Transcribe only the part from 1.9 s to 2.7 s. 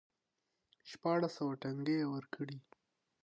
یې ورکړې.